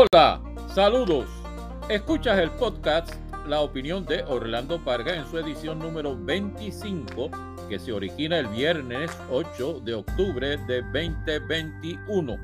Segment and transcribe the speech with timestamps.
[0.00, 0.40] Hola,
[0.72, 1.26] saludos.
[1.88, 3.12] Escuchas el podcast
[3.48, 7.28] La opinión de Orlando Parga en su edición número 25
[7.68, 12.36] que se origina el viernes 8 de octubre de 2021.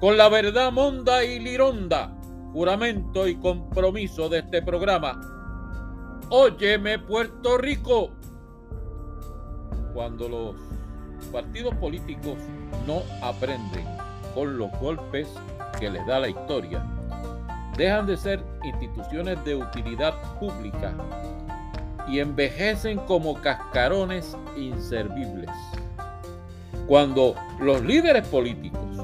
[0.00, 2.16] Con la verdad monda y lironda,
[2.54, 5.20] juramento y compromiso de este programa.
[6.30, 8.12] Óyeme Puerto Rico.
[9.92, 10.56] Cuando los
[11.30, 12.38] partidos políticos
[12.86, 13.84] no aprenden
[14.34, 15.28] con los golpes
[15.84, 16.82] que les da la historia,
[17.76, 20.94] dejan de ser instituciones de utilidad pública
[22.08, 25.50] y envejecen como cascarones inservibles.
[26.86, 28.96] Cuando los líderes políticos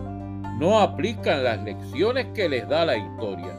[0.58, 3.54] no aplican las lecciones que les da la historia,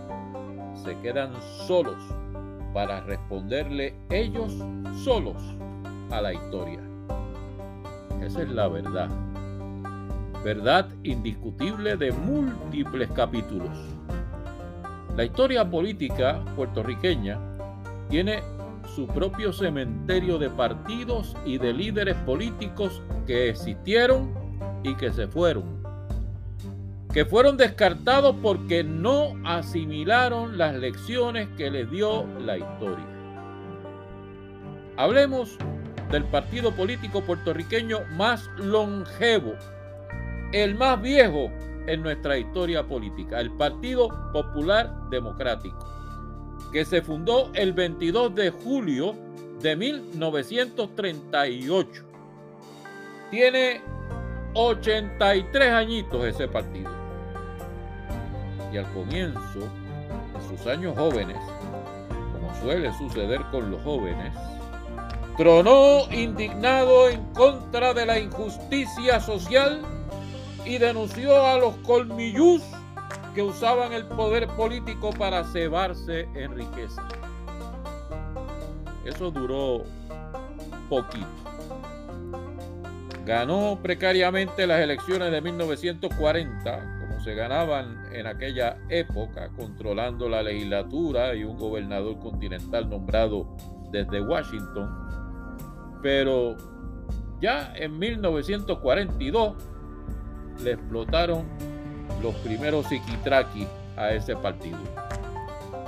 [0.84, 1.32] se quedan
[1.68, 2.02] solos
[2.74, 4.52] para responderle ellos
[5.04, 5.38] solos
[6.10, 6.80] a la historia.
[8.20, 9.31] Esa es la verdad.
[10.44, 13.78] Verdad indiscutible de múltiples capítulos.
[15.16, 17.40] La historia política puertorriqueña
[18.10, 18.42] tiene
[18.96, 24.34] su propio cementerio de partidos y de líderes políticos que existieron
[24.84, 25.64] y que se fueron,
[27.14, 33.06] que fueron descartados porque no asimilaron las lecciones que les dio la historia.
[34.98, 35.58] Hablemos
[36.12, 39.54] del partido político puertorriqueño más longevo,
[40.52, 41.52] el más viejo
[41.88, 45.92] en nuestra historia política, el Partido Popular Democrático
[46.72, 49.14] que se fundó el 22 de julio
[49.62, 52.06] de 1938.
[53.30, 53.82] Tiene
[54.54, 56.90] 83 añitos ese partido.
[58.72, 59.60] Y al comienzo,
[60.36, 61.36] en sus años jóvenes,
[62.34, 64.34] como suele suceder con los jóvenes,
[65.38, 69.82] tronó indignado en contra de la injusticia social
[70.66, 72.62] y denunció a los colmillús
[73.34, 77.08] que usaban el poder político para cebarse en riqueza.
[79.06, 79.84] Eso duró
[80.90, 81.28] poquito.
[83.26, 91.36] Ganó precariamente las elecciones de 1940, como se ganaban en aquella época, controlando la legislatura
[91.36, 93.56] y un gobernador continental nombrado
[93.92, 94.90] desde Washington.
[96.02, 96.58] Pero
[97.40, 99.54] ya en 1942
[100.64, 101.46] le explotaron
[102.22, 103.68] los primeros psiquitraquis
[103.98, 104.80] a ese partido.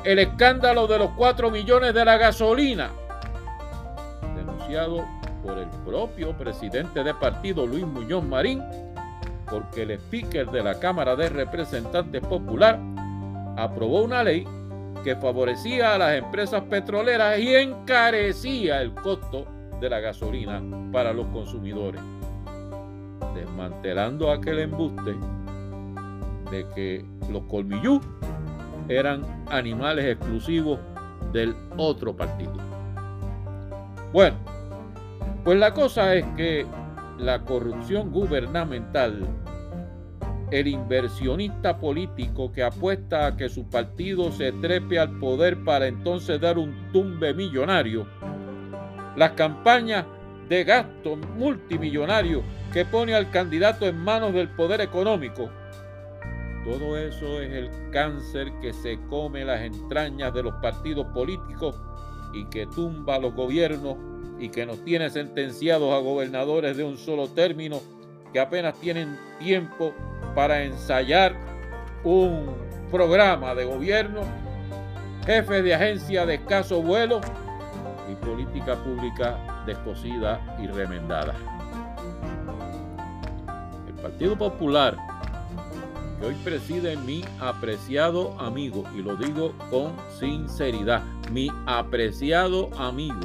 [0.04, 2.90] El escándalo de los 4 millones de la gasolina,
[4.36, 5.06] denunciado
[5.44, 8.62] por el propio presidente de partido Luis Muñoz Marín,
[9.50, 12.80] porque el speaker de la Cámara de Representantes Popular
[13.56, 14.46] aprobó una ley
[15.04, 19.46] que favorecía a las empresas petroleras y encarecía el costo
[19.80, 22.02] de la gasolina para los consumidores.
[23.34, 25.16] Desmantelando aquel embuste,
[26.52, 28.00] de que los colmillú
[28.88, 30.80] eran animales exclusivos
[31.32, 32.54] del otro partido.
[34.12, 34.38] Bueno,
[35.44, 36.66] pues la cosa es que
[37.18, 39.28] la corrupción gubernamental,
[40.52, 46.40] el inversionista político que apuesta a que su partido se trepe al poder para entonces
[46.40, 48.06] dar un tumbe millonario,
[49.16, 50.06] las campañas
[50.50, 55.50] de gasto multimillonario que pone al candidato en manos del poder económico,
[56.66, 61.76] todo eso es el cáncer que se come las entrañas de los partidos políticos
[62.34, 63.98] y que tumba a los gobiernos
[64.40, 67.80] y que nos tiene sentenciados a gobernadores de un solo término
[68.32, 69.94] que apenas tienen tiempo
[70.34, 71.36] para ensayar
[72.04, 72.56] un
[72.90, 74.22] programa de gobierno,
[75.26, 77.22] jefes de agencia de escaso vuelo
[78.12, 81.36] y política pública descosida y remendada.
[84.04, 84.98] Partido Popular
[86.22, 91.02] hoy preside mi apreciado amigo, y lo digo con sinceridad,
[91.32, 93.22] mi apreciado amigo,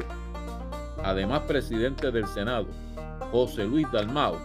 [1.03, 2.69] además presidente del Senado,
[3.33, 4.39] José Luis Dalmao,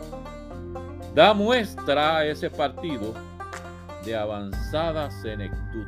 [1.13, 3.13] da muestra a ese partido
[4.03, 5.86] de avanzada senectud.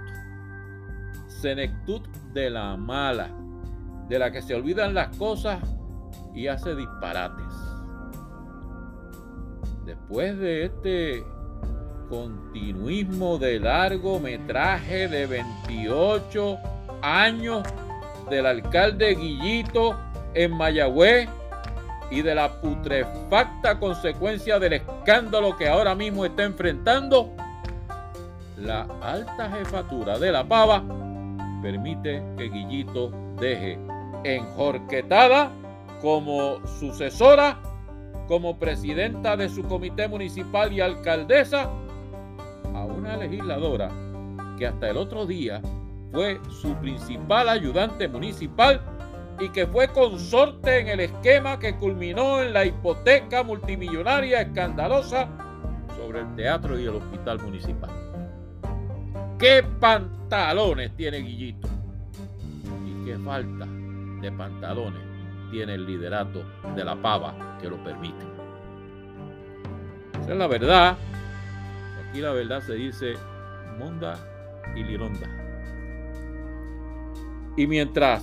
[1.27, 2.01] Senectud
[2.33, 3.29] de la mala,
[4.07, 5.59] de la que se olvidan las cosas
[6.35, 7.74] y hace disparates.
[9.85, 11.23] Después de este
[12.09, 16.57] continuismo de largometraje de 28
[17.03, 17.63] años
[18.29, 19.95] del alcalde Guillito
[20.33, 21.29] en Mayagüez
[22.09, 27.31] y de la putrefacta consecuencia del escándalo que ahora mismo está enfrentando,
[28.57, 30.83] la alta jefatura de la pava
[31.61, 33.77] permite que Guillito deje
[34.23, 35.51] enjorquetada
[36.01, 37.59] como sucesora,
[38.27, 41.69] como presidenta de su comité municipal y alcaldesa
[42.73, 43.89] a una legisladora
[44.57, 45.61] que hasta el otro día
[46.11, 48.81] fue su principal ayudante municipal
[49.39, 55.27] y que fue consorte en el esquema que culminó en la hipoteca multimillonaria escandalosa
[55.97, 57.89] sobre el teatro y el hospital municipal.
[59.37, 61.67] ¿Qué pantalones tiene Guillito?
[62.85, 63.65] ¿Y qué falta
[64.21, 65.04] de pantalones
[65.55, 66.43] tiene el liderato
[66.75, 68.25] de la pava que lo permite?
[70.21, 70.97] Esa es la verdad.
[72.09, 73.13] Aquí la verdad se dice
[73.79, 74.19] Monda
[74.75, 75.29] y Lironda.
[77.55, 78.21] Y mientras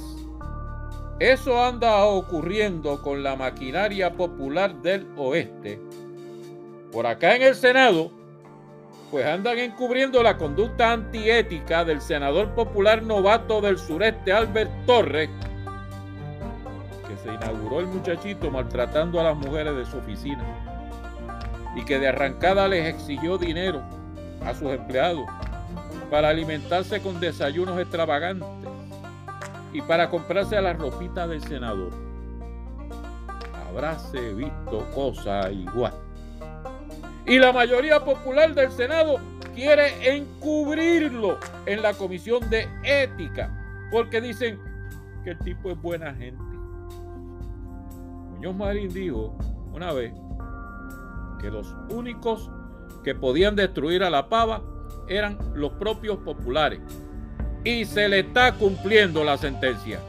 [1.20, 5.80] eso anda ocurriendo con la maquinaria popular del oeste,
[6.92, 8.10] por acá en el Senado,
[9.10, 15.30] pues andan encubriendo la conducta antiética del senador popular novato del sureste, Albert Torres,
[17.22, 20.44] se inauguró el muchachito maltratando a las mujeres de su oficina
[21.76, 23.82] y que de arrancada les exigió dinero
[24.44, 25.26] a sus empleados
[26.10, 28.46] para alimentarse con desayunos extravagantes
[29.72, 31.90] y para comprarse a la ropita del senador.
[33.66, 35.94] Habráse visto cosa igual.
[37.24, 39.18] Y la mayoría popular del Senado
[39.54, 43.50] quiere encubrirlo en la Comisión de Ética,
[43.90, 44.58] porque dicen
[45.24, 46.51] que el tipo es buena gente.
[48.42, 49.36] Muñoz Marín dijo
[49.72, 50.12] una vez
[51.40, 52.50] que los únicos
[53.04, 54.62] que podían destruir a la pava
[55.06, 56.80] eran los propios populares.
[57.62, 60.00] Y se le está cumpliendo la sentencia.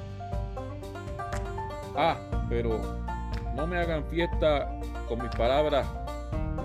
[1.95, 2.17] Ah,
[2.49, 2.81] pero
[3.55, 5.85] no me hagan fiesta con mis palabras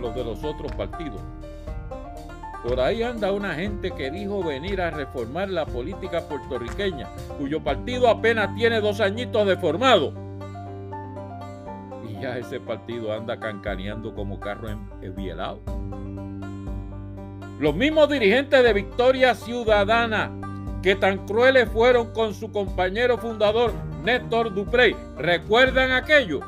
[0.00, 1.20] los de los otros partidos.
[2.66, 8.08] Por ahí anda una gente que dijo venir a reformar la política puertorriqueña, cuyo partido
[8.08, 10.27] apenas tiene dos añitos de formado.
[12.20, 14.68] Ya ese partido anda cancaneando como carro
[15.00, 15.60] envielado.
[17.60, 20.30] Los mismos dirigentes de Victoria Ciudadana,
[20.82, 23.72] que tan crueles fueron con su compañero fundador
[24.04, 26.40] Néstor Duprey, ¿recuerdan aquello?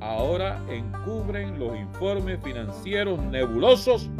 [0.00, 4.10] Ahora encubren los informes financieros nebulosos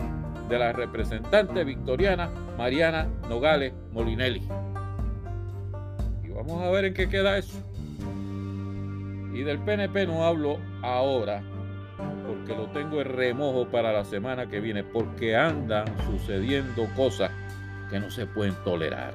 [0.49, 4.47] de la representante victoriana Mariana Nogales Molinelli.
[6.25, 7.59] Y vamos a ver en qué queda eso.
[9.33, 11.43] Y del PNP no hablo ahora,
[12.27, 17.31] porque lo tengo en remojo para la semana que viene, porque andan sucediendo cosas
[17.91, 19.15] que no se pueden tolerar.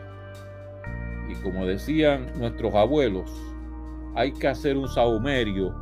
[1.29, 3.31] Y como decían nuestros abuelos,
[4.15, 5.75] hay que hacer un saumerio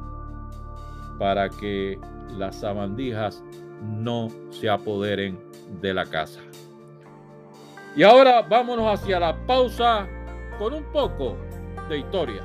[1.20, 2.00] para que
[2.38, 3.44] las sabandijas
[3.82, 5.40] no se apoderen
[5.82, 6.40] de la casa.
[7.96, 10.08] Y ahora vámonos hacia la pausa
[10.58, 11.38] con un poco
[11.90, 12.42] de historia.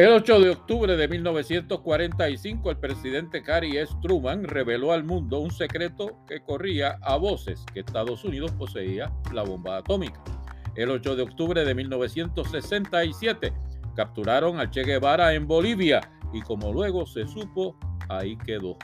[0.00, 3.92] El 8 de octubre de 1945, el presidente Harry S.
[4.00, 9.42] Truman reveló al mundo un secreto que corría a voces que Estados Unidos poseía la
[9.42, 10.18] bomba atómica.
[10.74, 13.52] El 8 de octubre de 1967,
[13.94, 16.00] capturaron a Che Guevara en Bolivia
[16.32, 17.76] y como luego se supo,
[18.08, 18.78] ahí quedó.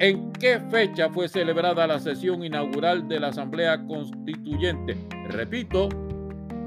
[0.00, 4.96] ¿en qué fecha fue celebrada la sesión inaugural de la Asamblea Constituyente?
[5.28, 5.88] Repito,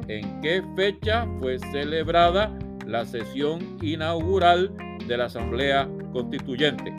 [0.07, 2.51] en qué fecha fue celebrada
[2.87, 4.73] la sesión inaugural
[5.07, 6.95] de la Asamblea Constituyente.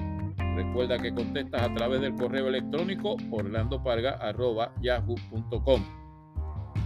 [0.54, 5.82] Recuerda que contestas a través del correo electrónico orlandoparga.yahoo.com.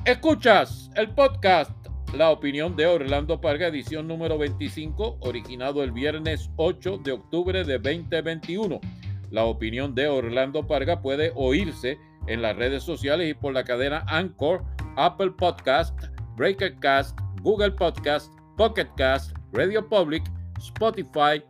[0.05, 1.73] Escuchas el podcast
[2.15, 7.79] La opinión de Orlando Parga, edición número 25, originado el viernes 8 de octubre de
[7.79, 8.81] 2021.
[9.31, 14.05] La opinión de Orlando Parga puede oírse en las redes sociales y por la cadena
[14.09, 14.65] Anchor,
[14.97, 15.95] Apple Podcast,
[16.35, 20.23] Breakercast, Google Podcast, Pocket Cast, Radio Public,
[20.57, 21.45] Spotify,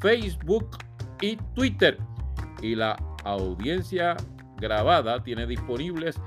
[0.00, 0.78] Facebook
[1.20, 1.98] y Twitter.
[2.62, 4.16] Y la audiencia
[4.58, 6.20] grabada tiene disponibles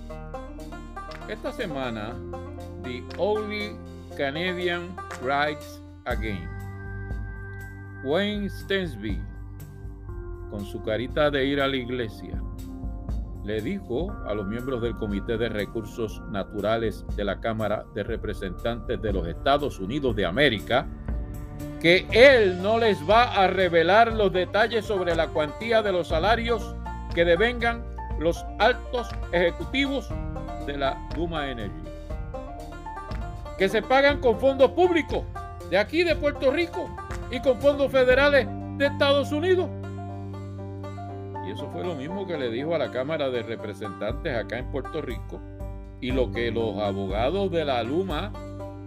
[1.27, 2.15] Esta semana,
[2.83, 3.75] The Only
[4.17, 6.49] Canadian Rights Again.
[8.03, 9.21] Wayne Stensby,
[10.49, 12.41] con su carita de ir a la iglesia,
[13.43, 19.01] le dijo a los miembros del Comité de Recursos Naturales de la Cámara de Representantes
[19.01, 20.87] de los Estados Unidos de América
[21.81, 26.75] que él no les va a revelar los detalles sobre la cuantía de los salarios
[27.15, 27.83] que devengan
[28.19, 30.09] los altos ejecutivos
[30.67, 31.83] de la Duma Energy,
[33.57, 35.23] que se pagan con fondos públicos
[35.69, 36.89] de aquí de Puerto Rico
[37.31, 39.69] y con fondos federales de Estados Unidos.
[41.49, 44.69] Y eso fue lo mismo que le dijo a la Cámara de Representantes acá en
[44.69, 45.41] Puerto Rico
[45.99, 48.31] y lo que los abogados de la Luma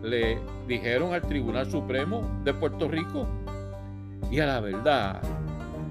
[0.00, 0.38] le
[0.68, 3.26] dijeron al Tribunal Supremo de Puerto Rico.
[4.30, 5.20] Y a la verdad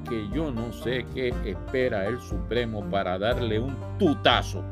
[0.07, 4.63] que yo no sé qué espera el Supremo para darle un tutazo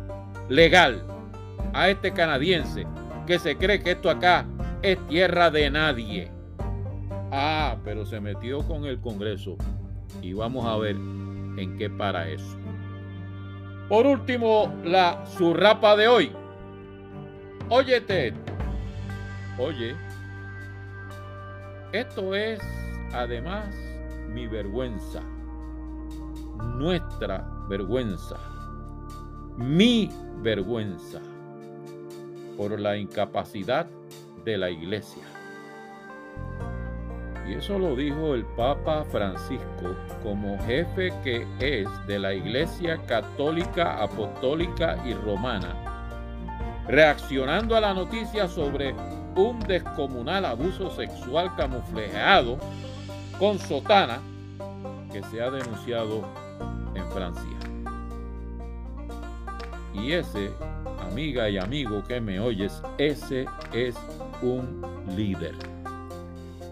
[0.48, 1.04] legal
[1.74, 2.88] a este canadiense
[3.28, 4.46] que se cree que esto acá
[4.82, 6.32] es tierra de nadie.
[7.30, 9.58] Ah, pero se metió con el Congreso
[10.22, 10.96] y vamos a ver
[11.60, 12.58] en qué para eso.
[13.88, 16.32] Por último, la surrapa de hoy.
[17.70, 18.34] Óyete,
[19.58, 19.96] oye,
[21.92, 22.60] esto es
[23.14, 23.76] además
[24.30, 25.22] mi vergüenza,
[26.78, 28.38] nuestra vergüenza,
[29.58, 30.10] mi
[30.42, 31.20] vergüenza
[32.58, 33.88] por la incapacidad
[34.46, 35.39] de la iglesia.
[37.50, 44.04] Y eso lo dijo el Papa Francisco como jefe que es de la Iglesia Católica,
[44.04, 45.74] Apostólica y Romana,
[46.88, 48.94] reaccionando a la noticia sobre
[49.36, 52.60] un descomunal abuso sexual camuflado
[53.40, 54.20] con sotana
[55.12, 56.24] que se ha denunciado
[56.94, 57.58] en Francia.
[59.96, 60.52] Y ese,
[61.02, 63.96] amiga y amigo que me oyes, ese es
[64.44, 65.56] un líder.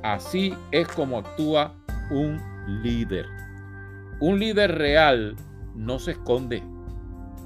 [0.08, 1.74] Así es como actúa
[2.10, 2.42] un
[2.82, 3.26] líder.
[4.22, 5.36] Un líder real
[5.76, 6.64] no se esconde.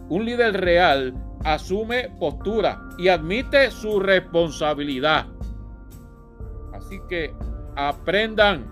[0.10, 1.12] Un líder real
[1.44, 5.26] asume postura y admite su responsabilidad.
[6.72, 7.34] Así que
[7.76, 8.68] aprendan,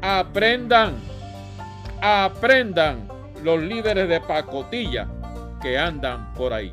[0.00, 0.94] aprendan,
[2.00, 3.06] aprendan
[3.42, 5.06] los líderes de pacotilla
[5.60, 6.72] que andan por ahí.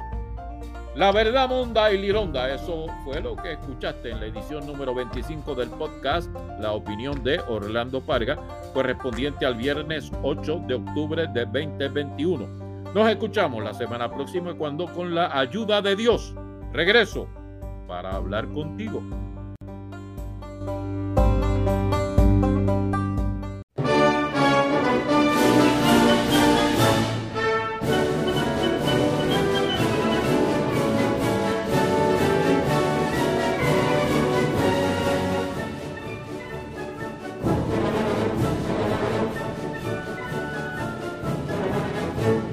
[0.95, 5.55] La verdad monda y lironda, eso fue lo que escuchaste en la edición número 25
[5.55, 6.29] del podcast
[6.59, 8.37] La opinión de Orlando Parga,
[8.73, 12.45] correspondiente al viernes 8 de octubre de 2021.
[12.93, 16.35] Nos escuchamos la semana próxima cuando con la ayuda de Dios
[16.73, 17.25] regreso
[17.87, 19.01] para hablar contigo.